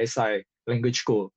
ISI 0.02 0.42
Language 0.66 1.00
School. 1.06 1.30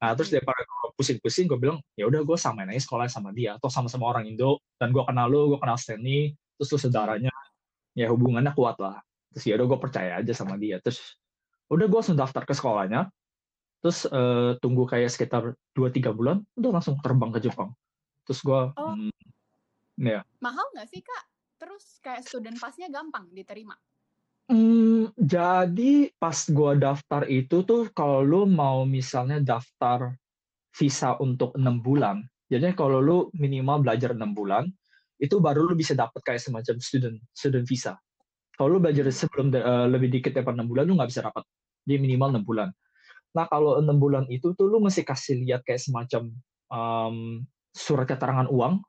Nah 0.00 0.14
terus 0.16 0.30
Hmm. 0.32 0.40
daripada 0.40 0.62
gue 0.64 0.88
pusing-pusing, 0.96 1.44
gue 1.50 1.58
bilang 1.60 1.78
ya 1.98 2.06
udah 2.08 2.22
gue 2.24 2.38
samain 2.38 2.70
aja 2.70 2.80
sekolah 2.86 3.10
sama 3.10 3.34
dia, 3.34 3.58
atau 3.58 3.68
sama-sama 3.68 4.08
orang 4.14 4.30
Indo. 4.30 4.62
Dan 4.80 4.94
gue 4.94 5.02
kenal 5.04 5.26
lu, 5.28 5.52
gue 5.52 5.58
kenal 5.60 5.76
Stanley, 5.76 6.32
terus 6.56 6.70
lu 6.72 6.78
saudaranya, 6.80 7.32
ya 7.98 8.08
hubungannya 8.08 8.54
kuat 8.56 8.78
lah. 8.80 9.02
Terus 9.34 9.44
ya 9.44 9.54
udah 9.60 9.66
gue 9.74 9.78
percaya 9.82 10.12
aja 10.22 10.32
sama 10.32 10.54
dia. 10.56 10.78
Terus 10.80 11.02
udah 11.68 11.84
gue 11.90 11.98
langsung 11.98 12.16
daftar 12.16 12.42
ke 12.48 12.54
sekolahnya. 12.56 13.10
Terus 13.82 14.04
eh, 14.08 14.50
tunggu 14.62 14.84
kayak 14.88 15.10
sekitar 15.12 15.52
2-3 15.74 16.14
bulan, 16.14 16.40
udah 16.56 16.70
langsung 16.80 16.96
terbang 17.02 17.32
ke 17.34 17.40
Jepang. 17.42 17.74
Terus 18.24 18.40
gue, 18.40 18.60
Oh. 18.76 18.94
hmm, 18.96 19.10
ya. 20.00 20.24
Mahal 20.40 20.64
nggak 20.72 20.88
sih 20.88 21.04
kak? 21.04 21.24
Terus 21.60 21.84
kayak 22.00 22.24
student 22.24 22.56
passnya 22.56 22.88
gampang 22.88 23.28
diterima. 23.36 23.76
Hmm, 24.50 25.14
jadi 25.14 26.10
pas 26.18 26.34
gua 26.50 26.74
daftar 26.74 27.22
itu 27.30 27.62
tuh 27.62 27.86
kalau 27.94 28.24
lu 28.26 28.42
mau 28.50 28.82
misalnya 28.82 29.38
daftar 29.38 30.10
visa 30.74 31.14
untuk 31.22 31.54
enam 31.54 31.78
bulan, 31.78 32.24
jadi 32.50 32.74
kalau 32.74 32.98
lu 32.98 33.18
minimal 33.38 33.86
belajar 33.86 34.10
enam 34.10 34.34
bulan, 34.34 34.66
itu 35.22 35.38
baru 35.38 35.70
lu 35.70 35.78
bisa 35.78 35.94
dapat 35.94 36.18
kayak 36.26 36.42
semacam 36.42 36.82
student 36.82 37.16
student 37.30 37.62
visa. 37.62 37.94
Kalau 38.58 38.76
lu 38.76 38.78
belajar 38.82 39.06
sebelum 39.14 39.54
eh, 39.54 39.86
lebih 39.86 40.10
dikit 40.10 40.34
daripada 40.34 40.58
enam 40.58 40.66
bulan, 40.66 40.84
lu 40.90 40.98
nggak 40.98 41.10
bisa 41.14 41.22
dapat. 41.22 41.46
Dia 41.86 42.02
minimal 42.02 42.34
enam 42.34 42.44
bulan. 42.44 42.68
Nah 43.38 43.46
kalau 43.46 43.78
enam 43.78 44.02
bulan 44.02 44.26
itu 44.26 44.50
tuh 44.58 44.66
lu 44.66 44.82
mesti 44.82 45.06
kasih 45.06 45.38
lihat 45.46 45.62
kayak 45.62 45.78
semacam 45.78 46.34
um, 46.74 47.46
surat 47.70 48.10
keterangan 48.10 48.50
uang 48.50 48.82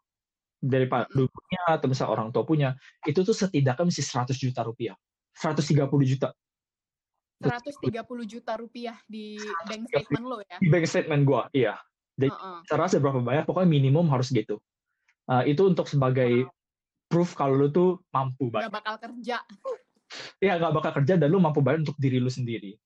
dari 0.61 0.85
pak 0.85 1.09
lu 1.17 1.25
punya 1.25 1.61
atau 1.73 1.89
misalnya 1.89 2.13
orang 2.13 2.29
tua 2.29 2.45
punya, 2.45 2.77
itu 3.03 3.25
tuh 3.25 3.33
setidaknya 3.33 3.89
mesti 3.89 4.05
100 4.05 4.37
juta 4.37 4.61
rupiah. 4.61 4.95
130 5.33 5.89
juta 6.05 6.29
130 7.41 8.05
juta 8.29 8.53
rupiah 8.53 9.01
di 9.09 9.41
bank 9.65 9.89
statement 9.89 10.25
lo 10.29 10.37
ya. 10.45 10.57
di 10.61 10.69
bank 10.69 10.85
statement 10.85 11.21
gua, 11.25 11.49
iya. 11.49 11.73
Jadi 12.13 12.29
Heeh. 12.29 12.57
cara 12.69 12.85
seberapa 12.85 13.17
banyak, 13.17 13.49
pokoknya 13.49 13.69
minimum 13.71 14.05
harus 14.13 14.29
gitu. 14.29 14.61
Uh, 15.25 15.41
itu 15.49 15.65
untuk 15.65 15.89
sebagai 15.89 16.45
Wow. 16.45 16.53
proof 17.09 17.33
kalau 17.33 17.57
lu 17.57 17.73
tuh 17.73 17.97
mampu 18.13 18.53
banget. 18.53 18.69
bakal 18.69 18.95
kerja. 19.01 19.41
Iya, 20.37 20.59
nggak 20.61 20.73
bakal 20.75 20.91
kerja 21.01 21.17
dan 21.17 21.27
lu 21.33 21.41
mampu 21.41 21.65
bayar 21.65 21.81
untuk 21.81 21.97
diri 21.97 22.21
lu 22.21 22.29
sendiri. 22.29 22.77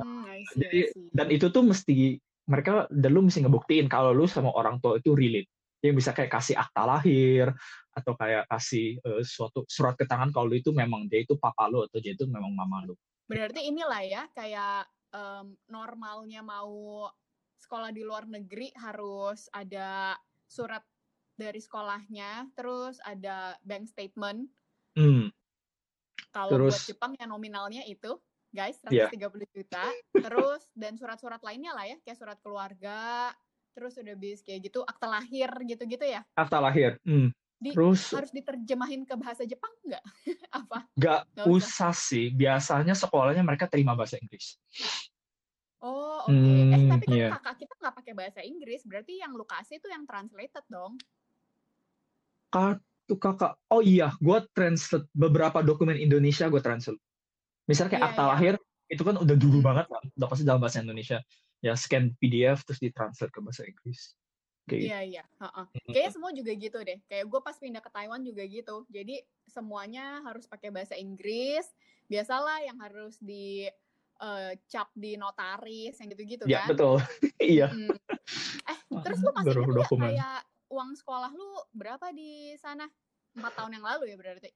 Hmm, 0.00 0.26
see, 0.26 0.58
Jadi 0.58 0.80
dan 1.14 1.28
itu 1.30 1.46
tuh 1.54 1.62
mesti 1.62 2.18
mereka 2.50 2.90
dan 2.90 3.10
lu 3.14 3.22
mesti 3.22 3.46
ngebuktiin 3.46 3.86
kalau 3.86 4.10
lu 4.10 4.26
sama 4.26 4.50
orang 4.50 4.82
tua 4.82 4.98
itu 4.98 5.14
relate. 5.14 5.48
Dia 5.84 5.92
bisa 5.92 6.16
kayak 6.16 6.32
kasih 6.32 6.56
akta 6.56 6.88
lahir 6.88 7.52
atau 7.92 8.16
kayak 8.16 8.48
kasih 8.48 8.96
eh, 9.04 9.20
suatu 9.20 9.68
surat 9.68 9.92
keterangan 10.00 10.32
kalau 10.32 10.48
itu 10.56 10.72
memang 10.72 11.04
dia 11.12 11.20
itu 11.20 11.36
papa 11.36 11.68
lu 11.68 11.84
atau 11.84 12.00
dia 12.00 12.16
itu 12.16 12.24
memang 12.24 12.56
mama 12.56 12.88
lu. 12.88 12.96
Berarti 13.28 13.68
inilah 13.68 14.00
ya 14.00 14.22
kayak 14.32 14.88
em, 15.12 15.52
normalnya 15.68 16.40
mau 16.40 17.04
sekolah 17.60 17.92
di 17.92 18.00
luar 18.00 18.24
negeri 18.24 18.72
harus 18.80 19.44
ada 19.52 20.16
surat 20.48 20.80
dari 21.36 21.60
sekolahnya, 21.60 22.48
terus 22.56 22.96
ada 23.04 23.58
bank 23.60 23.90
statement. 23.90 24.46
Hmm, 24.94 25.28
Kalau 26.30 26.50
buat 26.62 26.70
Terus- 26.72 26.88
Jepang 26.90 27.14
yang 27.18 27.30
nominalnya 27.30 27.82
itu, 27.86 28.18
guys, 28.50 28.78
Iya. 28.86 29.10
130 29.10 29.46
juta. 29.50 29.82
Terus 30.14 30.62
dan 30.74 30.94
surat-surat 30.94 31.42
lainnya 31.42 31.74
lah 31.74 31.86
ya, 31.86 31.96
kayak 32.06 32.18
surat 32.18 32.38
keluarga, 32.42 33.30
terus 33.74 33.98
udah 33.98 34.14
bis 34.14 34.40
kayak 34.40 34.70
gitu, 34.70 34.80
akte 34.80 35.04
lahir 35.04 35.50
gitu-gitu 35.66 36.06
ya. 36.06 36.22
akta 36.32 36.62
lahir. 36.62 36.96
Hmm. 37.02 37.34
Di- 37.54 37.72
Terus 37.72 38.12
Harus 38.12 38.28
diterjemahin 38.30 39.02
ke 39.02 39.14
bahasa 39.16 39.42
Jepang 39.42 39.72
nggak? 39.82 40.04
Apa? 40.62 40.78
nggak 40.94 41.20
usah 41.44 41.90
usah. 41.90 41.92
sih. 41.92 42.30
Biasanya 42.30 42.92
sekolahnya 42.92 43.42
mereka 43.42 43.66
terima 43.66 43.92
bahasa 43.92 44.14
Inggris. 44.14 44.60
Oh, 45.80 46.24
oke. 46.24 46.32
Eh, 46.32 46.76
Hmm, 46.76 46.90
tapi 46.92 47.04
kan 47.04 47.16
iya. 47.16 47.28
kakak 47.34 47.56
kita 47.60 47.72
nggak 47.76 47.94
pakai 47.94 48.12
bahasa 48.12 48.40
Inggris, 48.40 48.84
berarti 48.84 49.20
yang 49.20 49.32
lu 49.32 49.44
kasih 49.44 49.76
itu 49.76 49.88
yang 49.88 50.04
translated 50.04 50.64
dong. 50.66 50.96
Kartu 52.48 53.14
kakak. 53.16 53.58
Oh 53.68 53.80
iya, 53.80 54.14
gue 54.16 54.38
translate 54.52 55.10
beberapa 55.10 55.60
dokumen 55.60 55.96
Indonesia 55.96 56.46
gue 56.46 56.60
translate. 56.60 57.00
Misalnya 57.64 57.90
kayak 57.96 58.02
Iya, 58.02 58.10
akta 58.12 58.22
iya. 58.22 58.30
lahir 58.30 58.54
itu 58.84 59.02
kan 59.02 59.16
udah 59.16 59.36
dulu 59.36 59.58
Hmm. 59.60 59.66
banget 59.66 59.86
kan, 59.88 60.04
udah 60.12 60.28
pasti 60.28 60.44
dalam 60.44 60.60
bahasa 60.60 60.78
Indonesia. 60.80 61.18
Ya 61.64 61.72
scan 61.72 62.12
PDF 62.20 62.60
terus 62.68 62.80
ditranslate 62.84 63.32
ke 63.32 63.40
bahasa 63.40 63.64
Inggris. 63.64 64.12
Kayak 64.68 64.80
gitu. 64.80 64.88
Iya, 64.92 65.00
iya. 65.00 65.24
heeh. 65.40 65.66
Kayaknya 65.88 66.12
semua 66.12 66.30
juga 66.36 66.52
gitu 66.52 66.78
deh. 66.84 66.98
Kayak 67.08 67.24
gue 67.32 67.40
pas 67.40 67.56
pindah 67.56 67.80
ke 67.80 67.90
Taiwan 67.92 68.20
juga 68.20 68.42
gitu. 68.44 68.76
Jadi 68.92 69.16
semuanya 69.48 70.20
harus 70.28 70.44
pakai 70.44 70.68
bahasa 70.68 70.92
Inggris. 70.96 71.64
Biasalah 72.04 72.68
yang 72.68 72.76
harus 72.84 73.16
di 73.16 73.64
eh, 74.20 74.52
cap 74.68 74.88
di 74.92 75.16
notaris 75.16 75.96
yang 76.00 76.08
gitu-gitu 76.12 76.44
Ya 76.44 76.64
kan. 76.64 76.68
betul. 76.76 76.96
Iya. 77.40 77.68
Mm. 77.72 77.96
Eh, 78.68 78.78
terus 79.04 79.20
lu 79.24 79.32
masih 79.32 79.56
ingat 79.56 79.88
kayak 79.88 80.40
uang 80.72 80.90
sekolah 80.96 81.30
lu 81.32 81.50
berapa 81.72 82.12
di 82.12 82.56
sana? 82.60 82.88
Empat 83.34 83.52
tahun 83.56 83.80
yang 83.80 83.84
lalu 83.84 84.12
ya 84.12 84.16
berarti. 84.16 84.52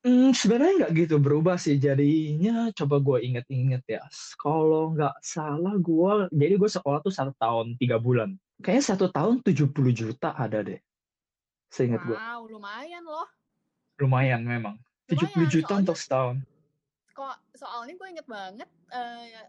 Hmm, 0.00 0.32
sebenarnya 0.32 0.88
nggak 0.88 0.92
gitu 0.96 1.16
berubah 1.20 1.60
sih. 1.60 1.76
Jadinya 1.76 2.72
coba 2.72 2.96
gue 3.04 3.18
inget-inget 3.20 3.84
ya. 3.84 4.02
Kalau 4.40 4.96
nggak 4.96 5.20
salah 5.20 5.76
gue, 5.76 6.12
jadi 6.32 6.56
gue 6.56 6.70
sekolah 6.72 7.04
tuh 7.04 7.12
satu 7.12 7.36
tahun 7.36 7.76
tiga 7.76 8.00
bulan. 8.00 8.32
Kayaknya 8.64 8.84
satu 8.96 9.12
tahun 9.12 9.44
70 9.44 9.92
juta 9.92 10.32
ada 10.32 10.64
deh. 10.64 10.80
Seingat 11.68 12.00
gue. 12.08 12.16
Wow, 12.16 12.48
lumayan 12.48 13.04
loh. 13.04 13.28
Lumayan 14.00 14.40
memang. 14.40 14.80
70 15.04 15.36
Lumayan, 15.36 15.52
juta 15.52 15.64
soalnya- 15.68 15.82
untuk 15.84 15.96
setahun. 16.00 16.36
Kok 17.12 17.36
soalnya 17.52 17.94
gue 18.00 18.08
inget 18.08 18.28
banget 18.30 18.68
eh, 18.96 19.44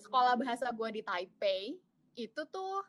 sekolah 0.00 0.34
bahasa 0.40 0.72
gue 0.72 0.88
di 0.96 1.02
Taipei 1.04 1.76
itu 2.16 2.40
tuh 2.48 2.80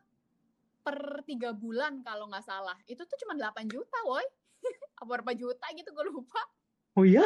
per 0.81 1.21
tiga 1.27 1.51
bulan 1.51 1.99
kalau 2.01 2.31
nggak 2.31 2.41
salah 2.41 2.73
itu 2.87 3.03
tuh 3.03 3.17
cuma 3.21 3.37
8 3.37 3.67
juta 3.69 3.97
woi 4.07 4.25
apa 4.97 5.05
berapa 5.05 5.31
juta 5.37 5.67
gitu 5.75 5.93
gue 5.93 6.05
lupa 6.09 6.41
Oh 6.95 7.05
iya? 7.07 7.23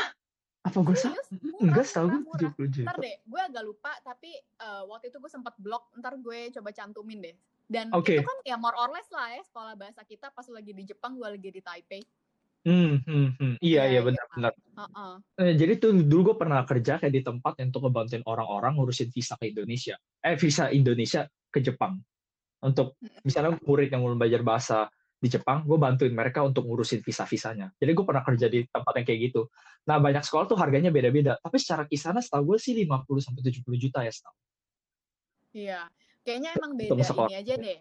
Apa 0.66 0.82
gue 0.82 0.98
salah? 0.98 1.22
Enggak, 1.62 1.86
setahu 1.86 2.08
gue 2.10 2.22
murah. 2.26 2.52
70 2.58 2.74
juta. 2.74 2.86
ntar 2.90 2.98
deh 3.02 3.16
gue 3.22 3.42
agak 3.42 3.64
lupa 3.64 3.92
tapi 4.02 4.32
eh, 4.38 4.84
waktu 4.90 5.14
itu 5.14 5.18
gue 5.22 5.32
sempat 5.32 5.54
blog 5.62 5.86
ntar 6.02 6.18
gue 6.18 6.50
coba 6.58 6.70
cantumin 6.74 7.22
deh 7.22 7.36
dan 7.66 7.90
Oke. 7.94 8.18
itu 8.18 8.26
kan 8.26 8.38
ya 8.46 8.58
more 8.58 8.74
or 8.78 8.90
less 8.94 9.10
lah 9.10 9.30
ya 9.34 9.42
sekolah 9.46 9.74
bahasa 9.78 10.02
kita 10.06 10.30
pas 10.34 10.46
lagi 10.50 10.74
di 10.74 10.84
Jepang 10.86 11.18
gue 11.18 11.26
lagi 11.26 11.50
di 11.50 11.62
Taipei 11.62 12.02
Hmm, 12.66 12.98
hmm, 13.06 13.28
hmm. 13.38 13.56
Iya, 13.62 13.62
Iya, 13.62 13.82
iya 13.86 13.94
iya. 13.94 14.02
benar-benar. 14.02 14.54
Heeh. 14.58 15.14
Eh, 15.38 15.54
jadi 15.54 15.74
tuh 15.78 16.02
dulu 16.02 16.34
gue 16.34 16.36
pernah 16.42 16.66
kerja 16.66 16.98
kayak 16.98 17.14
di 17.14 17.22
tempat 17.22 17.62
yang 17.62 17.70
untuk 17.70 17.86
ngebantuin 17.86 18.26
orang-orang 18.26 18.74
ngurusin 18.74 19.14
visa 19.14 19.38
ke 19.38 19.54
Indonesia. 19.54 19.94
Eh, 20.26 20.34
visa 20.34 20.74
Indonesia 20.74 21.30
ke 21.54 21.62
Jepang. 21.62 22.02
Untuk 22.66 22.98
misalnya 23.22 23.62
murid 23.62 23.94
yang 23.94 24.02
mau 24.02 24.18
belajar 24.18 24.42
bahasa 24.42 24.90
di 25.26 25.30
Jepang, 25.34 25.66
gue 25.66 25.74
bantuin 25.82 26.14
mereka 26.14 26.46
untuk 26.46 26.70
ngurusin 26.70 27.02
visa-visanya. 27.02 27.74
Jadi 27.82 27.92
gue 27.98 28.06
pernah 28.06 28.22
kerja 28.22 28.46
di 28.46 28.62
tempat 28.70 28.94
yang 29.02 29.06
kayak 29.10 29.20
gitu. 29.34 29.50
Nah, 29.90 29.98
banyak 29.98 30.22
sekolah 30.22 30.46
tuh 30.46 30.58
harganya 30.62 30.94
beda-beda. 30.94 31.42
Tapi 31.42 31.58
secara 31.58 31.90
kisaran 31.90 32.22
setahu 32.22 32.54
gue 32.54 32.58
sih 32.62 32.78
50 32.78 33.26
sampai 33.26 33.42
70 33.42 33.66
juta 33.82 34.06
ya 34.06 34.14
setahu. 34.14 34.38
Iya, 35.56 35.82
kayaknya 36.22 36.50
emang 36.62 36.78
beda 36.78 37.02
sekolah. 37.02 37.30
ini 37.34 37.36
aja 37.42 37.54
deh. 37.58 37.80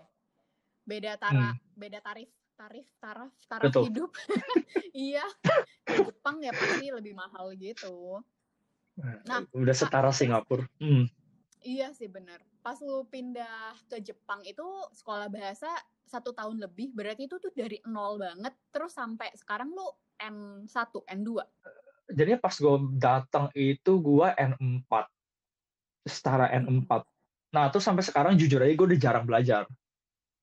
Beda 0.85 1.13
tara, 1.21 1.53
beda 1.77 1.99
tarif, 2.01 2.31
tarif, 2.57 2.87
taraf, 2.97 3.33
taraf 3.45 3.65
Betul. 3.69 3.83
hidup. 3.93 4.11
iya, 5.09 5.25
di 5.85 6.01
Jepang 6.01 6.41
ya 6.41 6.53
pasti 6.57 6.89
lebih 6.89 7.13
mahal 7.13 7.53
gitu. 7.61 8.25
Nah, 9.29 9.45
udah 9.53 9.75
setara 9.75 10.15
Singapura. 10.15 10.65
Hmm. 10.81 11.11
Iya 11.65 11.97
sih 11.97 12.13
bener. 12.13 12.45
Pas 12.61 12.77
lu 12.85 13.09
pindah 13.09 13.73
ke 13.89 13.97
Jepang 14.05 14.45
itu 14.45 14.65
sekolah 14.93 15.33
bahasa 15.33 15.73
satu 16.05 16.37
tahun 16.37 16.61
lebih, 16.61 16.93
berarti 16.93 17.25
itu 17.25 17.41
tuh 17.41 17.49
dari 17.57 17.81
nol 17.89 18.21
banget, 18.21 18.53
terus 18.69 18.93
sampai 18.93 19.33
sekarang 19.33 19.73
lu 19.73 19.89
N1, 20.21 20.69
N2. 21.09 21.41
Jadi 22.13 22.37
pas 22.37 22.53
gue 22.53 22.77
datang 23.01 23.49
itu 23.57 23.93
gue 23.97 24.29
N4. 24.37 24.93
Setara 26.05 26.53
N4. 26.53 27.01
Nah, 27.57 27.73
terus 27.73 27.89
sampai 27.89 28.05
sekarang 28.05 28.37
jujur 28.37 28.61
aja 28.61 28.77
gue 28.77 28.87
udah 28.93 29.01
jarang 29.01 29.25
belajar. 29.25 29.65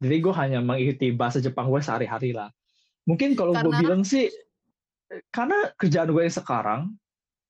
Jadi 0.01 0.15
gue 0.17 0.33
hanya 0.33 0.57
mengikuti 0.65 1.13
bahasa 1.13 1.37
Jepang 1.37 1.69
gue 1.69 1.77
sehari-hari 1.85 2.33
lah. 2.33 2.49
Mungkin 3.05 3.37
kalau 3.37 3.53
gue 3.53 3.69
Karena- 3.69 3.77
bilang 3.77 4.01
sih, 4.01 4.25
eh, 5.13 5.21
karena 5.29 5.69
kerjaan 5.77 6.09
gue 6.09 6.23
yang 6.25 6.33
sekarang 6.33 6.81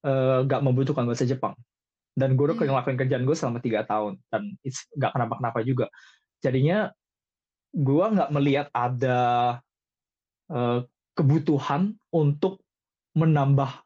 eh, 0.03 0.37
nggak 0.43 0.61
membutuhkan 0.65 1.07
bahasa 1.07 1.23
Jepang. 1.23 1.55
Dan 2.12 2.36
gue 2.36 2.44
udah 2.44 2.58
Hmm. 2.60 2.68
ngelakuin 2.68 3.00
kerjaan 3.00 3.24
gue 3.24 3.36
selama 3.36 3.60
tiga 3.60 3.82
tahun. 3.84 4.20
Dan 4.27 4.56
it's 4.62 4.86
nggak 4.94 5.12
kenapa-kenapa 5.15 5.60
juga. 5.63 5.86
Jadinya 6.39 6.91
gue 7.72 8.06
nggak 8.06 8.32
melihat 8.32 8.68
ada 8.72 9.20
eh, 10.51 10.84
kebutuhan 11.15 11.96
untuk 12.12 12.60
menambah 13.15 13.84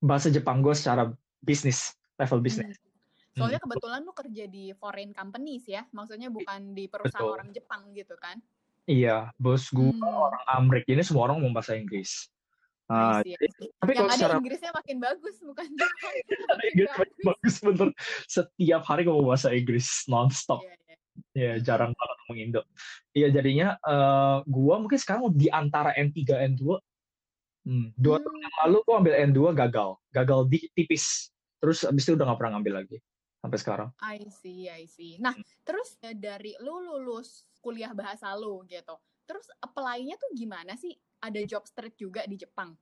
bahasa 0.00 0.28
Jepang 0.28 0.64
gue 0.64 0.72
secara 0.72 1.12
bisnis, 1.40 1.92
level 2.16 2.40
bisnis. 2.40 2.80
Hmm. 2.80 2.92
Soalnya 3.34 3.60
Hmm. 3.60 3.68
kebetulan 3.68 4.00
lu 4.00 4.12
kerja 4.16 4.44
di 4.46 4.72
foreign 4.72 5.12
companies 5.12 5.68
ya, 5.68 5.84
maksudnya 5.90 6.32
bukan 6.32 6.72
di 6.72 6.88
perusahaan 6.88 7.20
Betul. 7.20 7.36
orang 7.36 7.50
Jepang 7.52 7.92
gitu 7.92 8.16
kan. 8.16 8.40
Iya, 8.84 9.32
bos 9.36 9.68
gue 9.68 9.92
Hmm. 9.92 10.04
orang 10.04 10.44
Amrik, 10.46 10.84
jadi 10.84 11.00
semua 11.00 11.28
orang 11.28 11.40
mau 11.40 11.52
bahasa 11.52 11.76
Inggris. 11.76 12.28
I 12.84 13.24
jadi- 13.24 13.48
tapi 13.80 13.90
Yang 13.90 13.96
kalau 13.96 14.08
ada 14.08 14.16
secara 14.20 14.34
Inggrisnya 14.36 14.72
makin 14.76 14.96
bagus, 15.00 15.36
bukan 15.40 15.66
Inggris 16.68 16.90
makin 17.00 17.18
bagus 17.24 17.54
bener. 17.64 17.88
Setiap 18.28 18.82
hari 18.84 19.02
ngomong 19.08 19.24
bahasa 19.32 19.48
Inggris 19.56 20.04
nonstop. 20.04 20.60
Iya. 20.60 20.76
Ya, 21.32 21.52
jarang 21.62 21.94
banget 21.94 22.16
ngomong 22.26 22.38
Indo. 22.42 22.60
Iya, 23.14 23.30
jadinya 23.32 23.68
eh, 23.80 24.38
gua 24.44 24.82
mungkin 24.82 24.98
sekarang 25.00 25.32
di 25.32 25.48
antara 25.48 25.94
N3 25.96 26.20
N2 26.52 26.62
hmm, 27.64 27.86
dua 27.96 28.16
tahun 28.20 28.34
Hmm, 28.36 28.44
yang 28.44 28.54
lalu 28.66 28.76
gua 28.84 28.94
ambil 29.00 29.14
N2 29.32 29.40
gagal. 29.56 29.90
Gagal 30.12 30.40
di, 30.50 30.58
tipis. 30.76 31.30
Terus 31.62 31.86
abis 31.88 32.04
itu 32.04 32.12
udah 32.18 32.28
gak 32.28 32.38
pernah 32.42 32.60
ngambil 32.60 32.84
lagi 32.84 32.98
sampai 33.40 33.58
sekarang. 33.60 33.88
I 34.04 34.20
see, 34.28 34.68
I 34.68 34.84
see. 34.84 35.16
Nah, 35.16 35.32
terus 35.64 35.96
eh, 36.04 36.12
dari 36.12 36.52
lu 36.60 36.80
lulus 36.84 37.48
kuliah 37.64 37.96
bahasa 37.96 38.28
lu 38.36 38.60
gitu. 38.68 38.92
Terus 39.24 39.48
apply-nya 39.60 40.20
tuh 40.20 40.30
gimana 40.36 40.76
sih? 40.76 40.92
Ada 41.24 41.40
job 41.48 41.64
street 41.64 41.96
juga 41.96 42.22
di 42.28 42.36
Jepang? 42.36 42.76